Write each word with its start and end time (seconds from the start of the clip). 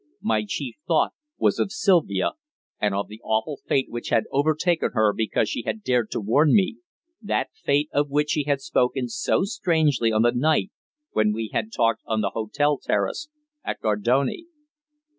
My 0.23 0.43
chief 0.47 0.73
thought 0.87 1.13
was 1.37 1.59
of 1.59 1.71
Sylvia, 1.71 2.31
and 2.79 2.95
of 2.95 3.07
the 3.07 3.21
awful 3.23 3.59
fate 3.67 3.85
which 3.89 4.09
had 4.09 4.23
overtaken 4.31 4.89
her 4.93 5.13
because 5.13 5.47
she 5.47 5.61
had 5.61 5.83
dared 5.83 6.09
to 6.09 6.19
warn 6.19 6.55
me 6.55 6.77
that 7.21 7.51
fate 7.53 7.87
of 7.93 8.09
which 8.09 8.31
she 8.31 8.45
had 8.45 8.61
spoken 8.61 9.09
so 9.09 9.43
strangely 9.43 10.11
on 10.11 10.23
the 10.23 10.31
night 10.31 10.71
when 11.11 11.33
we 11.33 11.51
had 11.53 11.71
talked 11.71 12.01
on 12.07 12.21
the 12.21 12.31
hotel 12.31 12.79
terrace 12.79 13.29
at 13.63 13.79
Gardone. 13.79 14.47